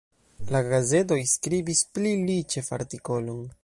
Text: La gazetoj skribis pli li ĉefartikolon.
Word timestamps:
La 0.55 0.61
gazetoj 0.71 1.19
skribis 1.33 1.85
pli 1.99 2.17
li 2.27 2.43
ĉefartikolon. 2.55 3.51